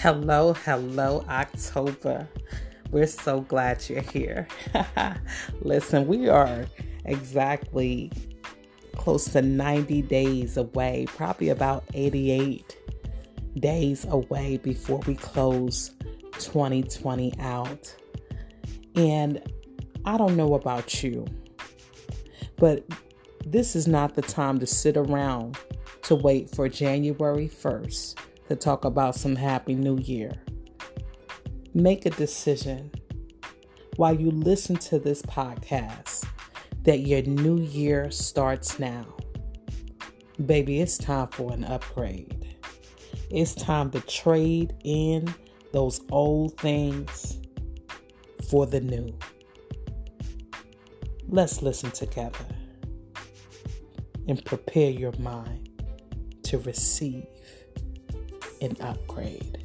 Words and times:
Hello, 0.00 0.52
hello, 0.52 1.24
October. 1.28 2.28
We're 2.92 3.08
so 3.08 3.40
glad 3.40 3.88
you're 3.88 4.00
here. 4.00 4.46
Listen, 5.60 6.06
we 6.06 6.28
are 6.28 6.66
exactly 7.04 8.12
close 8.94 9.24
to 9.30 9.42
90 9.42 10.02
days 10.02 10.56
away, 10.56 11.06
probably 11.08 11.48
about 11.48 11.82
88 11.94 12.78
days 13.58 14.04
away 14.04 14.58
before 14.58 15.00
we 15.00 15.16
close 15.16 15.90
2020 16.34 17.34
out. 17.40 17.92
And 18.94 19.42
I 20.04 20.16
don't 20.16 20.36
know 20.36 20.54
about 20.54 21.02
you, 21.02 21.26
but 22.54 22.84
this 23.44 23.74
is 23.74 23.88
not 23.88 24.14
the 24.14 24.22
time 24.22 24.60
to 24.60 24.66
sit 24.66 24.96
around 24.96 25.58
to 26.02 26.14
wait 26.14 26.50
for 26.50 26.68
January 26.68 27.48
1st 27.48 28.14
to 28.48 28.56
talk 28.56 28.86
about 28.86 29.14
some 29.14 29.36
Happy 29.36 29.74
New 29.74 29.98
Year. 29.98 30.32
Make 31.74 32.06
a 32.06 32.10
decision 32.10 32.90
while 33.96 34.18
you 34.18 34.30
listen 34.30 34.76
to 34.76 34.98
this 34.98 35.20
podcast 35.20 36.26
that 36.84 37.00
your 37.00 37.20
new 37.22 37.58
year 37.58 38.10
starts 38.10 38.78
now. 38.78 39.04
Baby, 40.46 40.80
it's 40.80 40.96
time 40.96 41.28
for 41.28 41.52
an 41.52 41.64
upgrade. 41.64 42.56
It's 43.30 43.54
time 43.54 43.90
to 43.90 44.00
trade 44.00 44.74
in 44.82 45.34
those 45.74 46.00
old 46.10 46.58
things 46.58 47.38
for 48.48 48.64
the 48.64 48.80
new. 48.80 49.14
Let's 51.28 51.60
listen 51.60 51.90
together 51.90 52.46
and 54.26 54.42
prepare 54.42 54.90
your 54.90 55.12
mind 55.18 55.68
to 56.44 56.58
receive 56.60 57.26
an 58.60 58.76
upgrade. 58.80 59.58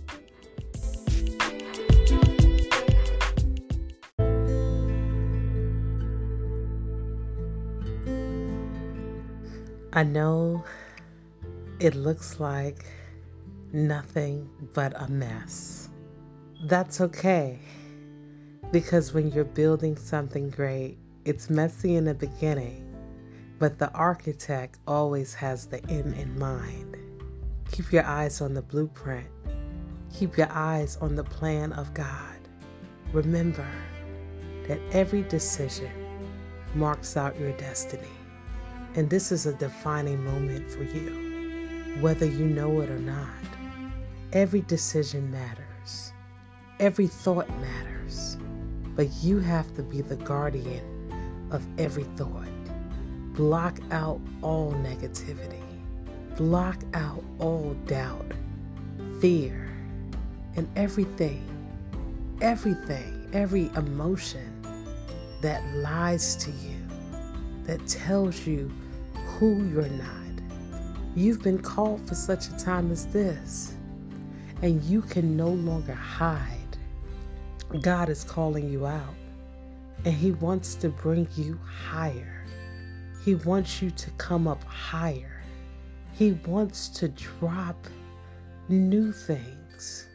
I 9.96 10.04
know 10.04 10.64
it 11.80 11.94
looks 11.94 12.40
like 12.40 12.86
nothing 13.72 14.50
but 14.74 14.94
a 15.00 15.08
mess. 15.08 15.90
That's 16.66 17.02
okay 17.02 17.60
because 18.72 19.14
when 19.14 19.30
you're 19.32 19.44
building 19.44 19.96
something 19.96 20.50
great, 20.50 20.98
it's 21.26 21.50
messy 21.50 21.96
in 21.96 22.06
the 22.06 22.16
beginning, 22.16 22.92
but 23.60 23.78
the 23.78 23.92
architect 23.92 24.80
always 24.88 25.36
has 25.36 25.68
the 25.68 25.86
end 25.90 26.16
in 26.16 26.40
mind. 26.40 26.98
Keep 27.74 27.92
your 27.92 28.06
eyes 28.06 28.40
on 28.40 28.54
the 28.54 28.62
blueprint. 28.62 29.26
Keep 30.14 30.38
your 30.38 30.52
eyes 30.52 30.96
on 30.98 31.16
the 31.16 31.24
plan 31.24 31.74
of 31.74 31.92
God. 31.96 32.38
Remember 33.12 33.68
that 34.68 34.80
every 34.92 35.24
decision 35.24 35.90
marks 36.76 37.18
out 37.18 37.40
your 37.40 37.52
destiny. 37.54 38.14
And 38.94 39.10
this 39.10 39.32
is 39.32 39.48
a 39.48 39.54
defining 39.54 40.24
moment 40.24 40.70
for 40.70 40.84
you, 40.84 41.98
whether 42.00 42.28
you 42.28 42.46
know 42.46 42.80
it 42.82 42.92
or 42.92 43.00
not. 43.00 43.26
Every 44.34 44.62
decision 44.62 45.32
matters, 45.32 46.14
every 46.80 47.08
thought 47.08 47.50
matters, 47.60 48.38
but 48.96 49.12
you 49.24 49.40
have 49.40 49.74
to 49.78 49.82
be 49.82 50.02
the 50.02 50.18
guardian 50.18 51.50
of 51.50 51.66
every 51.80 52.06
thought. 52.18 52.46
Block 53.34 53.80
out 53.90 54.22
all 54.44 54.74
negativity 54.74 55.63
block 56.36 56.82
out 56.94 57.24
all 57.40 57.76
doubt, 57.86 58.34
fear, 59.20 59.70
and 60.56 60.68
everything, 60.76 61.46
everything, 62.42 63.30
every 63.34 63.70
emotion 63.76 64.50
that 65.42 65.64
lies 65.76 66.36
to 66.38 66.52
you, 66.52 66.78
that 67.66 67.86
tells 67.88 68.48
you 68.48 68.72
who 69.14 69.64
you're 69.68 69.90
not. 69.90 70.10
You've 71.16 71.44
been 71.44 71.62
called 71.62 72.08
for 72.08 72.16
such 72.16 72.48
a 72.48 72.58
time 72.58 72.92
as 72.92 73.06
this, 73.08 73.76
and 74.64 74.82
you 74.84 75.02
can 75.02 75.38
no 75.38 75.50
longer 75.50 75.94
hide. 75.94 76.78
God 77.82 78.10
is 78.10 78.24
calling 78.24 78.72
you 78.72 78.88
out, 78.88 79.14
and 80.06 80.14
He 80.14 80.32
wants 80.32 80.74
to 80.76 80.90
bring 80.90 81.28
you 81.36 81.60
higher. 81.64 82.44
He 83.24 83.36
wants 83.36 83.82
you 83.82 83.92
to 83.92 84.10
come 84.12 84.48
up 84.48 84.64
higher. 84.64 85.43
He 86.16 86.34
wants 86.46 86.90
to 86.90 87.08
drop 87.08 87.88
new 88.70 89.12
things, 89.12 90.08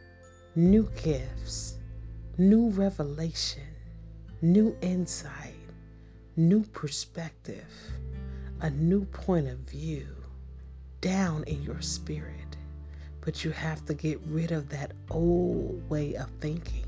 new 0.55 0.89
gifts, 1.03 1.77
new 2.37 2.71
revelation, 2.71 3.67
new 4.41 4.77
insight, 4.81 5.57
new 6.37 6.63
perspective, 6.63 7.67
a 8.61 8.71
new 8.71 9.07
point 9.07 9.49
of 9.49 9.59
view 9.59 10.07
down 11.01 11.43
in 11.45 11.65
your 11.65 11.81
spirit. 11.81 12.57
But 13.21 13.45
you 13.45 13.51
have 13.51 13.85
to 13.87 13.95
get 13.95 14.21
rid 14.29 14.53
of 14.53 14.69
that 14.69 14.93
old 15.11 15.83
way 15.91 16.15
of 16.15 16.31
thinking, 16.41 16.87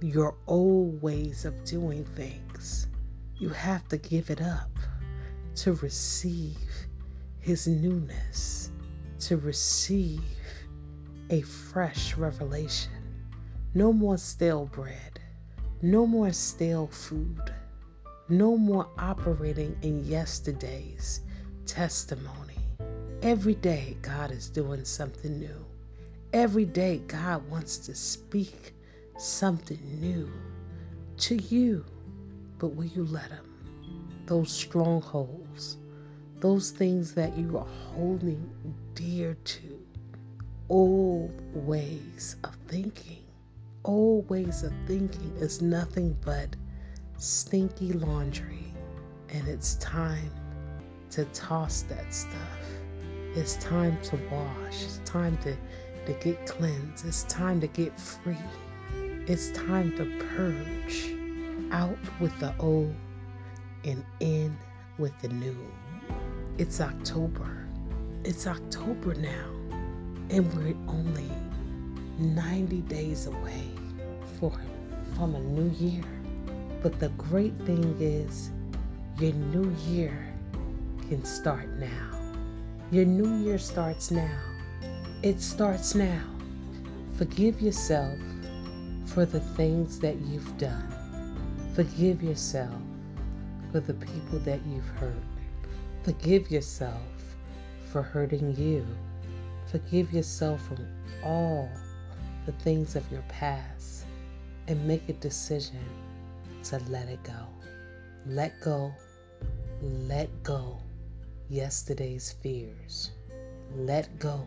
your 0.00 0.34
old 0.48 1.00
ways 1.00 1.44
of 1.44 1.64
doing 1.64 2.04
things. 2.04 2.88
You 3.36 3.50
have 3.50 3.86
to 3.88 3.98
give 3.98 4.30
it 4.30 4.42
up 4.42 4.76
to 5.54 5.74
receive 5.74 6.58
his 7.42 7.66
newness, 7.66 8.70
to 9.18 9.36
receive 9.36 10.22
a 11.30 11.42
fresh 11.42 12.16
revelation. 12.16 12.92
No 13.74 13.92
more 13.92 14.16
stale 14.16 14.66
bread, 14.66 15.18
no 15.82 16.06
more 16.06 16.32
stale 16.32 16.86
food, 16.86 17.52
no 18.28 18.56
more 18.56 18.88
operating 18.98 19.76
in 19.82 20.04
yesterday's 20.04 21.20
testimony. 21.66 22.58
Every 23.22 23.56
day, 23.56 23.96
God 24.02 24.30
is 24.30 24.48
doing 24.48 24.84
something 24.84 25.38
new. 25.38 25.64
Every 26.32 26.64
day, 26.64 27.02
God 27.08 27.48
wants 27.50 27.78
to 27.78 27.94
speak 27.94 28.74
something 29.18 29.80
new 30.00 30.30
to 31.18 31.36
you. 31.36 31.84
But 32.58 32.74
will 32.76 32.86
you 32.86 33.04
let 33.04 33.30
Him? 33.30 33.44
Those 34.26 34.50
strongholds, 34.52 35.78
those 36.42 36.72
things 36.72 37.14
that 37.14 37.38
you 37.38 37.56
are 37.56 37.66
holding 37.94 38.50
dear 38.96 39.36
to, 39.44 39.78
old 40.68 41.40
ways 41.54 42.34
of 42.42 42.52
thinking. 42.66 43.22
Old 43.84 44.28
ways 44.28 44.64
of 44.64 44.72
thinking 44.84 45.32
is 45.38 45.62
nothing 45.62 46.18
but 46.24 46.56
stinky 47.16 47.92
laundry, 47.92 48.74
and 49.28 49.46
it's 49.46 49.76
time 49.76 50.32
to 51.10 51.24
toss 51.26 51.82
that 51.82 52.12
stuff. 52.12 52.58
It's 53.36 53.54
time 53.58 53.96
to 54.02 54.18
wash. 54.32 54.82
It's 54.82 55.00
time 55.04 55.38
to, 55.44 55.56
to 56.06 56.12
get 56.24 56.44
cleansed. 56.44 57.06
It's 57.06 57.22
time 57.24 57.60
to 57.60 57.68
get 57.68 57.98
free. 58.00 58.36
It's 59.28 59.52
time 59.52 59.96
to 59.96 60.04
purge 60.34 61.14
out 61.70 61.98
with 62.18 62.36
the 62.40 62.52
old 62.58 62.96
and 63.84 64.04
in 64.18 64.58
with 64.98 65.16
the 65.20 65.28
new. 65.28 65.56
It's 66.58 66.82
October. 66.82 67.66
It's 68.24 68.46
October 68.46 69.14
now, 69.14 69.46
and 70.28 70.52
we're 70.52 70.76
only 70.86 71.30
90 72.18 72.82
days 72.82 73.26
away 73.26 73.70
for, 74.38 74.52
from 75.16 75.34
a 75.34 75.40
new 75.40 75.70
year. 75.78 76.04
But 76.82 77.00
the 77.00 77.08
great 77.10 77.54
thing 77.62 77.96
is, 77.98 78.50
your 79.18 79.32
new 79.32 79.74
year 79.88 80.30
can 81.08 81.24
start 81.24 81.70
now. 81.78 82.20
Your 82.90 83.06
new 83.06 83.34
year 83.42 83.56
starts 83.56 84.10
now. 84.10 84.38
It 85.22 85.40
starts 85.40 85.94
now. 85.94 86.22
Forgive 87.16 87.62
yourself 87.62 88.18
for 89.06 89.24
the 89.24 89.40
things 89.40 89.98
that 90.00 90.16
you've 90.20 90.58
done. 90.58 90.86
Forgive 91.74 92.22
yourself 92.22 92.78
for 93.72 93.80
the 93.80 93.94
people 93.94 94.38
that 94.40 94.60
you've 94.66 94.88
hurt. 94.98 95.14
Forgive 96.04 96.50
yourself 96.50 97.36
for 97.92 98.02
hurting 98.02 98.56
you. 98.56 98.84
Forgive 99.66 100.12
yourself 100.12 100.60
from 100.66 100.84
all 101.22 101.68
the 102.44 102.50
things 102.52 102.96
of 102.96 103.08
your 103.12 103.22
past 103.28 104.04
and 104.66 104.84
make 104.84 105.08
a 105.08 105.12
decision 105.12 105.84
to 106.64 106.80
let 106.88 107.08
it 107.08 107.22
go. 107.22 107.46
Let 108.26 108.60
go. 108.60 108.92
Let 109.80 110.42
go 110.42 110.80
yesterday's 111.48 112.32
fears. 112.32 113.12
Let 113.76 114.18
go 114.18 114.44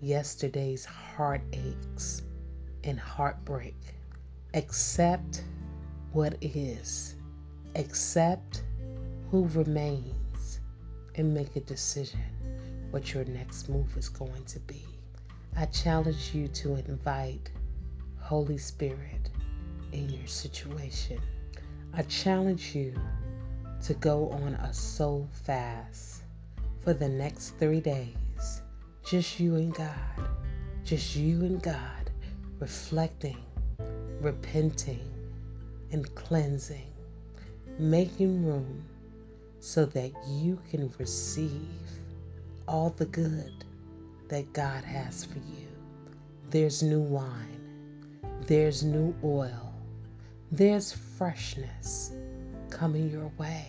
yesterday's 0.00 0.84
heartaches 0.84 2.22
and 2.84 2.98
heartbreak. 2.98 3.76
Accept 4.54 5.42
what 6.12 6.36
is. 6.40 7.16
Accept 7.74 8.62
who 9.32 9.46
remains 9.48 10.19
and 11.16 11.34
make 11.34 11.56
a 11.56 11.60
decision 11.60 12.20
what 12.90 13.14
your 13.14 13.24
next 13.24 13.68
move 13.68 13.96
is 13.96 14.08
going 14.08 14.44
to 14.44 14.60
be. 14.60 14.84
I 15.56 15.66
challenge 15.66 16.34
you 16.34 16.48
to 16.48 16.76
invite 16.76 17.50
Holy 18.18 18.58
Spirit 18.58 19.30
in 19.92 20.08
your 20.08 20.26
situation. 20.26 21.20
I 21.92 22.02
challenge 22.02 22.74
you 22.74 22.94
to 23.82 23.94
go 23.94 24.30
on 24.30 24.54
a 24.54 24.72
soul 24.72 25.28
fast 25.44 26.22
for 26.82 26.92
the 26.92 27.08
next 27.08 27.58
three 27.58 27.80
days. 27.80 28.62
Just 29.04 29.40
you 29.40 29.56
and 29.56 29.74
God. 29.74 30.28
Just 30.84 31.16
you 31.16 31.44
and 31.44 31.62
God 31.62 32.10
reflecting, 32.60 33.38
repenting, 34.20 35.00
and 35.92 36.14
cleansing, 36.14 36.92
making 37.78 38.44
room 38.44 38.84
so 39.60 39.84
that 39.84 40.10
you 40.26 40.58
can 40.70 40.92
receive 40.98 41.68
all 42.66 42.90
the 42.96 43.06
good 43.06 43.64
that 44.28 44.52
God 44.52 44.82
has 44.84 45.24
for 45.24 45.38
you. 45.38 45.68
There's 46.48 46.82
new 46.82 47.00
wine, 47.00 47.60
there's 48.46 48.82
new 48.82 49.14
oil, 49.22 49.72
there's 50.50 50.92
freshness 50.92 52.12
coming 52.70 53.10
your 53.10 53.30
way. 53.38 53.66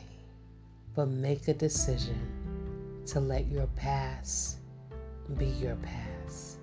But 0.95 1.07
make 1.07 1.47
a 1.47 1.53
decision 1.53 3.03
to 3.07 3.19
let 3.19 3.47
your 3.47 3.67
past 3.75 4.57
be 5.37 5.45
your 5.45 5.75
past. 5.77 6.57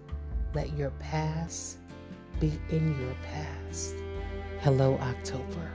Let 0.55 0.77
your 0.77 0.91
past 0.99 1.79
be 2.41 2.53
in 2.71 2.99
your 3.01 3.15
past. 3.23 3.95
Hello, 4.61 4.99
October. 5.01 5.71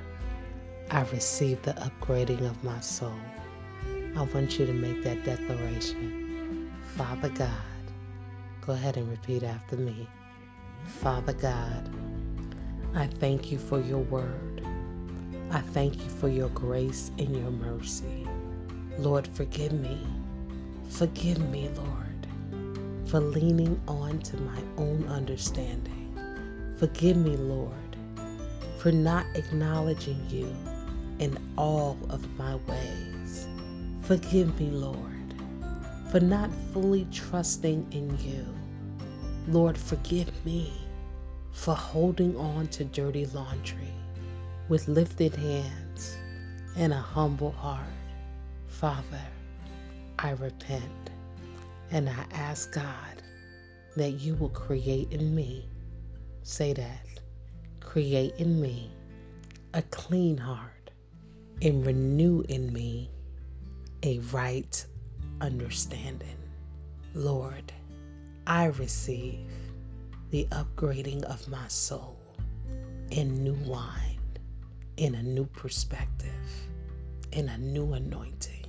I 0.91 1.01
received 1.11 1.63
the 1.63 1.73
upgrading 1.73 2.47
of 2.47 2.63
my 2.63 2.79
soul. 2.79 3.13
I 4.15 4.21
want 4.21 4.59
you 4.59 4.67
to 4.67 4.73
make 4.73 5.01
that 5.03 5.23
declaration. 5.25 6.71
Father 6.95 7.29
God, 7.29 7.49
go 8.61 8.73
ahead 8.73 8.95
and 8.95 9.09
repeat 9.09 9.41
after 9.41 9.75
me. 9.75 10.07
Father 10.85 11.33
God, 11.33 11.89
I 12.93 13.07
thank 13.07 13.51
you 13.51 13.57
for 13.57 13.79
your 13.79 14.01
word. 14.01 14.63
I 15.49 15.61
thank 15.61 15.95
you 15.95 16.09
for 16.09 16.29
your 16.29 16.49
grace 16.49 17.09
and 17.17 17.35
your 17.35 17.49
mercy. 17.49 18.27
Lord, 18.99 19.27
forgive 19.29 19.73
me. 19.73 20.05
Forgive 20.89 21.39
me, 21.49 21.69
Lord, 21.69 22.27
for 23.07 23.19
leaning 23.19 23.81
on 23.87 24.19
to 24.19 24.37
my 24.37 24.61
own 24.77 25.07
understanding. 25.07 26.13
Forgive 26.77 27.17
me, 27.17 27.35
Lord, 27.35 27.73
for 28.77 28.91
not 28.91 29.25
acknowledging 29.33 30.23
you 30.29 30.55
in 31.17 31.35
all 31.57 31.97
of 32.11 32.27
my 32.37 32.55
ways. 32.67 33.12
Forgive 34.03 34.59
me, 34.59 34.69
Lord, 34.69 35.33
for 36.11 36.19
not 36.19 36.51
fully 36.73 37.07
trusting 37.09 37.87
in 37.91 38.17
you. 38.19 38.45
Lord, 39.47 39.77
forgive 39.77 40.45
me 40.45 40.73
for 41.53 41.73
holding 41.73 42.35
on 42.35 42.67
to 42.67 42.83
dirty 42.83 43.25
laundry 43.27 43.93
with 44.67 44.89
lifted 44.89 45.33
hands 45.33 46.17
and 46.75 46.91
a 46.91 46.97
humble 46.97 47.51
heart. 47.51 47.87
Father, 48.67 49.21
I 50.19 50.31
repent 50.31 51.09
and 51.89 52.09
I 52.09 52.25
ask 52.33 52.73
God 52.73 53.21
that 53.95 54.11
you 54.11 54.35
will 54.35 54.49
create 54.49 55.13
in 55.13 55.33
me, 55.33 55.69
say 56.41 56.73
that, 56.73 57.07
create 57.79 58.35
in 58.35 58.59
me 58.59 58.91
a 59.73 59.81
clean 59.83 60.37
heart 60.37 60.91
and 61.61 61.85
renew 61.85 62.41
in 62.49 62.73
me 62.73 63.09
a 64.03 64.19
right 64.31 64.85
understanding. 65.41 66.37
Lord, 67.13 67.71
I 68.45 68.65
receive 68.65 69.47
the 70.31 70.47
upgrading 70.51 71.23
of 71.23 71.47
my 71.47 71.67
soul 71.67 72.17
in 73.11 73.43
new 73.43 73.55
wine 73.65 74.13
in 74.97 75.15
a 75.15 75.23
new 75.23 75.45
perspective, 75.45 76.29
in 77.31 77.49
a 77.49 77.57
new 77.57 77.93
anointing 77.93 78.65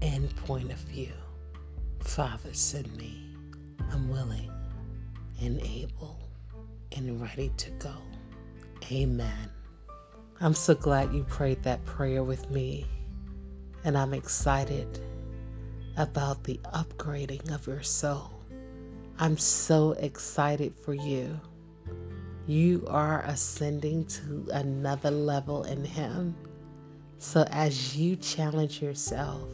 and 0.00 0.34
point 0.36 0.72
of 0.72 0.78
view. 0.78 1.12
Father, 2.00 2.52
send 2.52 2.94
me. 2.96 3.36
I'm 3.90 4.08
willing 4.08 4.50
and 5.40 5.60
able 5.60 6.18
and 6.96 7.20
ready 7.20 7.50
to 7.56 7.70
go. 7.72 7.94
Amen. 8.90 9.50
I'm 10.40 10.54
so 10.54 10.74
glad 10.74 11.12
you 11.12 11.24
prayed 11.24 11.62
that 11.64 11.84
prayer 11.84 12.24
with 12.24 12.50
me, 12.50 12.86
and 13.84 13.96
I'm 13.98 14.14
excited 14.14 15.00
about 15.96 16.44
the 16.44 16.60
upgrading 16.74 17.52
of 17.54 17.66
your 17.66 17.82
soul. 17.82 18.30
I'm 19.18 19.36
so 19.36 19.92
excited 19.92 20.74
for 20.76 20.94
you. 20.94 21.38
You 22.46 22.84
are 22.88 23.22
ascending 23.22 24.06
to 24.06 24.48
another 24.52 25.10
level 25.10 25.64
in 25.64 25.84
Him. 25.84 26.34
So 27.18 27.44
as 27.50 27.96
you 27.96 28.16
challenge 28.16 28.82
yourself 28.82 29.48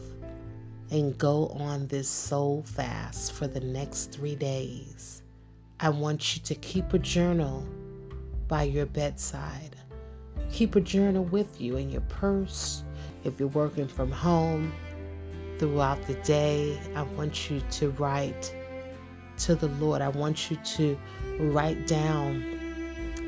and 0.89 1.17
go 1.17 1.47
on 1.49 1.87
this 1.87 2.09
soul 2.09 2.63
fast 2.63 3.33
for 3.33 3.47
the 3.47 3.59
next 3.59 4.11
three 4.11 4.35
days, 4.35 5.21
I 5.79 5.89
want 5.89 6.35
you 6.35 6.41
to 6.43 6.55
keep 6.55 6.93
a 6.93 6.99
journal 6.99 7.63
by 8.47 8.63
your 8.63 8.87
bedside. 8.87 9.75
Keep 10.51 10.75
a 10.75 10.81
journal 10.81 11.25
with 11.25 11.61
you 11.61 11.77
in 11.77 11.91
your 11.91 12.01
purse. 12.01 12.83
If 13.23 13.39
you're 13.39 13.49
working 13.49 13.87
from 13.87 14.11
home 14.11 14.71
throughout 15.57 16.01
the 16.07 16.13
day, 16.15 16.79
I 16.95 17.03
want 17.03 17.49
you 17.49 17.61
to 17.71 17.89
write 17.91 18.55
to 19.39 19.55
the 19.55 19.67
Lord. 19.67 20.01
I 20.01 20.07
want 20.09 20.49
you 20.49 20.57
to 20.57 20.97
write 21.39 21.85
down 21.85 22.43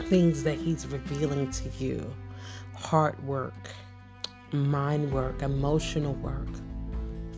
things 0.07 0.43
that 0.43 0.57
He's 0.57 0.87
revealing 0.87 1.51
to 1.51 1.69
you 1.77 2.09
heart 2.73 3.21
work, 3.23 3.69
mind 4.51 5.11
work, 5.11 5.41
emotional 5.41 6.13
work, 6.15 6.47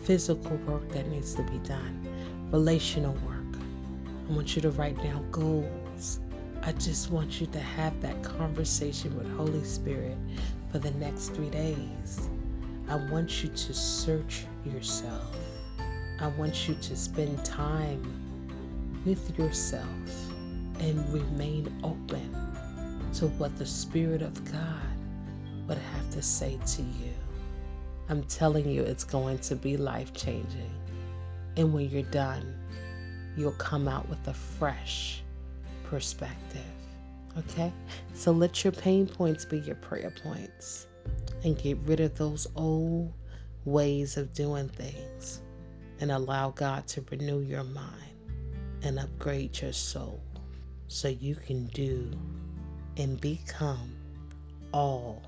physical 0.03 0.55
work 0.67 0.87
that 0.89 1.07
needs 1.07 1.33
to 1.35 1.43
be 1.43 1.57
done, 1.59 2.07
relational 2.51 3.13
work. 3.25 3.61
I 4.29 4.33
want 4.33 4.55
you 4.55 4.61
to 4.61 4.71
write 4.71 4.97
down 5.03 5.29
goals. 5.31 6.19
I 6.61 6.71
just 6.73 7.11
want 7.11 7.41
you 7.41 7.47
to 7.47 7.59
have 7.59 7.99
that 8.01 8.23
conversation 8.23 9.17
with 9.17 9.29
Holy 9.35 9.63
Spirit 9.63 10.17
for 10.71 10.79
the 10.79 10.91
next 10.91 11.29
three 11.29 11.49
days. 11.49 12.29
I 12.89 12.95
want 12.95 13.43
you 13.43 13.49
to 13.49 13.73
search 13.73 14.45
yourself. 14.65 15.35
I 16.19 16.27
want 16.27 16.67
you 16.67 16.75
to 16.75 16.95
spend 16.95 17.43
time 17.43 18.01
with 19.05 19.37
yourself 19.37 19.87
and 20.79 21.13
remain 21.13 21.73
open 21.83 22.35
to 23.13 23.27
what 23.39 23.57
the 23.57 23.65
Spirit 23.65 24.21
of 24.21 24.43
God 24.51 24.81
would 25.67 25.77
have 25.77 26.09
to 26.11 26.21
say 26.21 26.59
to 26.65 26.81
you. 26.81 27.13
I'm 28.09 28.23
telling 28.23 28.69
you, 28.69 28.83
it's 28.83 29.05
going 29.05 29.39
to 29.39 29.55
be 29.55 29.77
life 29.77 30.13
changing. 30.13 30.71
And 31.55 31.73
when 31.73 31.89
you're 31.89 32.03
done, 32.03 32.53
you'll 33.37 33.53
come 33.53 33.87
out 33.87 34.07
with 34.09 34.27
a 34.27 34.33
fresh 34.33 35.23
perspective. 35.85 36.61
Okay? 37.37 37.71
So 38.13 38.31
let 38.31 38.63
your 38.63 38.73
pain 38.73 39.07
points 39.07 39.45
be 39.45 39.59
your 39.59 39.75
prayer 39.75 40.13
points 40.23 40.87
and 41.43 41.57
get 41.57 41.77
rid 41.85 41.99
of 41.99 42.15
those 42.15 42.47
old 42.55 43.13
ways 43.65 44.17
of 44.17 44.33
doing 44.33 44.69
things 44.69 45.41
and 45.99 46.11
allow 46.11 46.49
God 46.51 46.87
to 46.87 47.05
renew 47.11 47.39
your 47.41 47.63
mind 47.63 48.13
and 48.83 48.99
upgrade 48.99 49.61
your 49.61 49.73
soul 49.73 50.21
so 50.87 51.07
you 51.07 51.35
can 51.35 51.67
do 51.67 52.11
and 52.97 53.19
become 53.19 53.95
all 54.73 55.21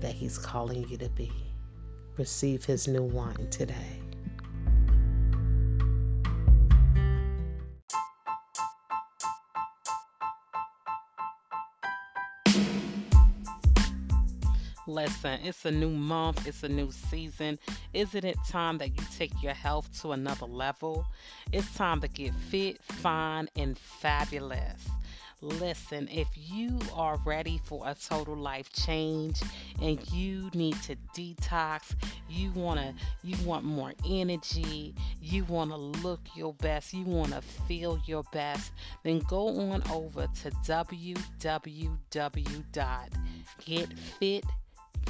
that 0.00 0.12
He's 0.14 0.38
calling 0.38 0.88
you 0.88 0.96
to 0.98 1.08
be. 1.10 1.32
Receive 2.18 2.64
His 2.64 2.88
new 2.88 3.02
wine 3.02 3.48
today. 3.50 4.00
Listen, 15.12 15.40
it's 15.44 15.64
a 15.66 15.70
new 15.70 15.90
month, 15.90 16.48
it's 16.48 16.62
a 16.62 16.68
new 16.70 16.90
season. 16.90 17.58
Isn't 17.92 18.24
it 18.24 18.38
time 18.48 18.78
that 18.78 18.88
you 18.88 19.06
take 19.14 19.30
your 19.42 19.52
health 19.52 20.00
to 20.00 20.12
another 20.12 20.46
level? 20.46 21.06
It's 21.52 21.72
time 21.74 22.00
to 22.00 22.08
get 22.08 22.34
fit, 22.34 22.82
fine, 22.82 23.50
and 23.54 23.76
fabulous. 23.78 24.88
Listen, 25.42 26.08
if 26.10 26.28
you 26.34 26.78
are 26.94 27.18
ready 27.26 27.60
for 27.62 27.86
a 27.86 27.94
total 27.94 28.36
life 28.36 28.72
change 28.72 29.42
and 29.82 30.00
you 30.12 30.50
need 30.54 30.80
to 30.84 30.96
detox, 31.14 31.94
you 32.30 32.50
want 32.52 32.80
to 32.80 32.94
you 33.22 33.36
want 33.44 33.64
more 33.64 33.92
energy, 34.08 34.94
you 35.20 35.44
want 35.44 35.70
to 35.72 35.76
look 35.76 36.20
your 36.34 36.54
best, 36.54 36.94
you 36.94 37.04
want 37.04 37.32
to 37.32 37.42
feel 37.42 38.00
your 38.06 38.22
best, 38.32 38.72
then 39.02 39.18
go 39.28 39.48
on 39.70 39.82
over 39.90 40.26
to 40.42 40.50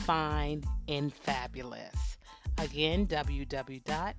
www.getfitfineandfabulous. 0.07 2.17
Again, 2.59 3.07
www 3.07 4.15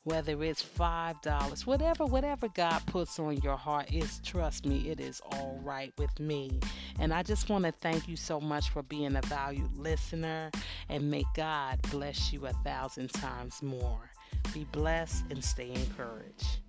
whether 0.03 0.43
it's 0.43 0.62
five 0.62 1.21
dollars, 1.21 1.65
whatever, 1.65 2.05
whatever 2.05 2.47
God 2.50 2.81
puts 2.88 3.19
on 3.19 3.38
your 3.38 3.57
heart 3.57 3.93
is 3.93 4.19
trust 4.23 4.65
me, 4.65 4.89
it 4.89 5.00
is 5.00 5.21
all 5.31 5.59
right 5.63 5.93
with 5.97 6.19
me. 6.19 6.59
And 7.00 7.13
I 7.13 7.23
just 7.23 7.50
want 7.50 7.65
to 7.65 7.71
thank 7.71 8.07
you 8.07 8.15
so 8.15 8.39
much 8.39 8.69
for 8.69 8.83
being 8.83 9.15
a 9.15 9.21
valued 9.21 9.77
listener 9.77 10.51
and 10.89 11.09
may 11.09 11.23
God 11.35 11.79
bless 11.91 12.31
you 12.33 12.45
a 12.45 12.53
thousand 12.63 13.12
times 13.13 13.62
more. 13.62 14.12
Be 14.53 14.65
blessed 14.71 15.25
and 15.29 15.43
stay 15.43 15.71
encouraged. 15.71 16.59